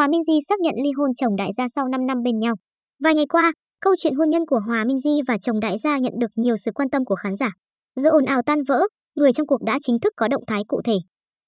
[0.00, 2.54] Hòa Minzy xác nhận ly hôn chồng đại gia sau 5 năm bên nhau.
[3.04, 6.12] Vài ngày qua, câu chuyện hôn nhân của Hòa Minzy và chồng đại gia nhận
[6.18, 7.52] được nhiều sự quan tâm của khán giả.
[7.96, 8.86] Giữa ồn ào tan vỡ,
[9.16, 10.94] người trong cuộc đã chính thức có động thái cụ thể.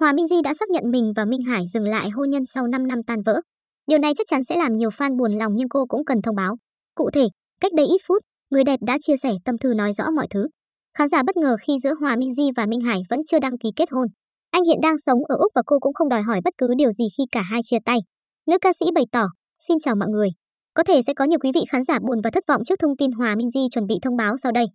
[0.00, 2.86] Hòa Minzy đã xác nhận mình và Minh Hải dừng lại hôn nhân sau 5
[2.86, 3.40] năm tan vỡ.
[3.86, 6.36] Điều này chắc chắn sẽ làm nhiều fan buồn lòng nhưng cô cũng cần thông
[6.36, 6.56] báo.
[6.94, 7.28] Cụ thể,
[7.60, 10.48] cách đây ít phút, người đẹp đã chia sẻ tâm thư nói rõ mọi thứ.
[10.98, 13.68] Khán giả bất ngờ khi giữa Hòa Minzy và Minh Hải vẫn chưa đăng ký
[13.76, 14.08] kết hôn.
[14.50, 16.90] Anh hiện đang sống ở Úc và cô cũng không đòi hỏi bất cứ điều
[16.90, 17.98] gì khi cả hai chia tay.
[18.48, 19.26] Nữ ca sĩ bày tỏ,
[19.58, 20.28] xin chào mọi người.
[20.74, 22.96] Có thể sẽ có nhiều quý vị khán giả buồn và thất vọng trước thông
[22.96, 24.66] tin Hòa Minzy chuẩn bị thông báo sau đây.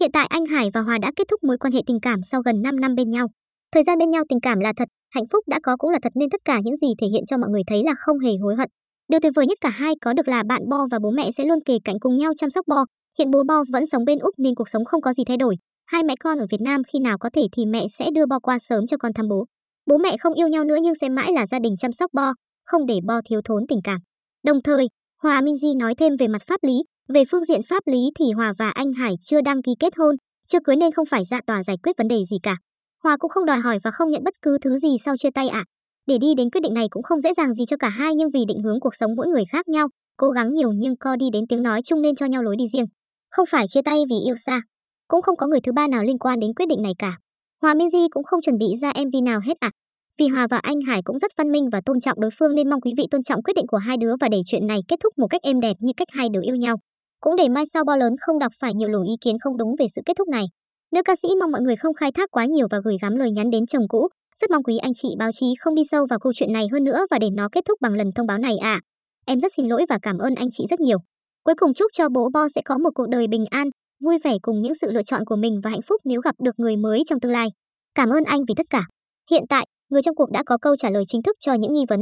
[0.00, 2.42] Hiện tại anh Hải và Hòa đã kết thúc mối quan hệ tình cảm sau
[2.42, 3.26] gần 5 năm bên nhau.
[3.72, 6.12] Thời gian bên nhau tình cảm là thật, hạnh phúc đã có cũng là thật
[6.14, 8.56] nên tất cả những gì thể hiện cho mọi người thấy là không hề hối
[8.56, 8.68] hận.
[9.08, 11.44] Điều tuyệt vời nhất cả hai có được là bạn Bo và bố mẹ sẽ
[11.44, 12.84] luôn kề cạnh cùng nhau chăm sóc Bo.
[13.18, 15.56] Hiện bố Bo vẫn sống bên Úc nên cuộc sống không có gì thay đổi.
[15.86, 18.38] Hai mẹ con ở Việt Nam khi nào có thể thì mẹ sẽ đưa Bo
[18.38, 19.44] qua sớm cho con thăm bố.
[19.86, 22.32] Bố mẹ không yêu nhau nữa nhưng sẽ mãi là gia đình chăm sóc Bo,
[22.70, 24.00] không để Bo thiếu thốn tình cảm.
[24.44, 24.88] Đồng thời,
[25.22, 26.82] Hòa Minzy nói thêm về mặt pháp lý,
[27.14, 30.16] về phương diện pháp lý thì Hòa và anh Hải chưa đăng ký kết hôn,
[30.48, 32.56] chưa cưới nên không phải ra tòa giải quyết vấn đề gì cả.
[33.02, 35.48] Hòa cũng không đòi hỏi và không nhận bất cứ thứ gì sau chia tay
[35.48, 35.58] ạ.
[35.58, 35.68] À.
[36.06, 38.30] Để đi đến quyết định này cũng không dễ dàng gì cho cả hai nhưng
[38.30, 41.26] vì định hướng cuộc sống mỗi người khác nhau, cố gắng nhiều nhưng co đi
[41.32, 42.86] đến tiếng nói chung nên cho nhau lối đi riêng.
[43.30, 44.62] Không phải chia tay vì yêu xa,
[45.08, 47.16] cũng không có người thứ ba nào liên quan đến quyết định này cả.
[47.62, 49.70] Hòa Minzy cũng không chuẩn bị ra MV nào hết ạ.
[49.72, 49.76] À.
[50.18, 52.70] Vì Hòa và anh Hải cũng rất văn minh và tôn trọng đối phương nên
[52.70, 54.96] mong quý vị tôn trọng quyết định của hai đứa và để chuyện này kết
[55.02, 56.76] thúc một cách êm đẹp như cách hai đứa yêu nhau.
[57.20, 59.74] Cũng để mai sau bao lớn không đọc phải nhiều luồng ý kiến không đúng
[59.78, 60.44] về sự kết thúc này.
[60.92, 63.30] Nữ ca sĩ mong mọi người không khai thác quá nhiều và gửi gắm lời
[63.30, 64.08] nhắn đến chồng cũ.
[64.40, 66.84] Rất mong quý anh chị báo chí không đi sâu vào câu chuyện này hơn
[66.84, 68.72] nữa và để nó kết thúc bằng lần thông báo này ạ.
[68.72, 68.80] À.
[69.26, 70.98] Em rất xin lỗi và cảm ơn anh chị rất nhiều.
[71.44, 73.68] Cuối cùng chúc cho bố Bo sẽ có một cuộc đời bình an,
[74.04, 76.54] vui vẻ cùng những sự lựa chọn của mình và hạnh phúc nếu gặp được
[76.58, 77.48] người mới trong tương lai.
[77.94, 78.82] Cảm ơn anh vì tất cả.
[79.30, 81.84] Hiện tại, người trong cuộc đã có câu trả lời chính thức cho những nghi
[81.88, 82.00] vấn.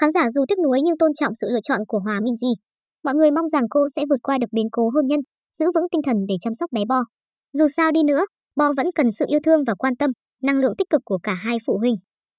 [0.00, 2.48] Khán giả dù tiếc nuối nhưng tôn trọng sự lựa chọn của Hòa Di.
[3.04, 5.20] Mọi người mong rằng cô sẽ vượt qua được biến cố hôn nhân,
[5.58, 7.04] giữ vững tinh thần để chăm sóc bé Bo.
[7.52, 8.24] Dù sao đi nữa,
[8.56, 10.10] Bo vẫn cần sự yêu thương và quan tâm,
[10.42, 11.96] năng lượng tích cực của cả hai phụ huynh.